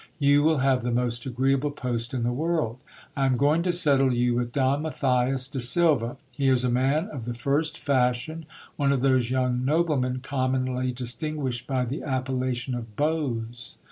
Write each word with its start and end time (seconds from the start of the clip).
You 0.17 0.41
will 0.41 0.57
have 0.65 0.81
the 0.81 0.89
most 0.89 1.27
agreeable 1.27 1.69
post 1.69 2.11
in 2.11 2.23
the 2.23 2.31
world. 2.33 2.79
I 3.15 3.27
am 3.27 3.37
going 3.37 3.61
to 3.61 3.71
settle 3.71 4.11
you 4.11 4.33
with 4.33 4.51
Don 4.51 4.81
Matthias 4.81 5.45
de 5.45 5.59
Silva. 5.61 6.17
He 6.31 6.47
is 6.47 6.63
a 6.63 6.71
man 6.71 7.07
of 7.09 7.25
the 7.25 7.35
first 7.35 7.77
fashion, 7.77 8.47
one 8.77 8.91
of 8.91 9.01
those 9.01 9.29
young 9.29 9.63
noblemen 9.63 10.19
commonly 10.21 10.91
distinguished 10.91 11.67
by 11.67 11.85
the 11.85 11.99
appella 11.99 12.55
tion 12.55 12.73
of 12.73 12.95
beaus. 12.95 13.77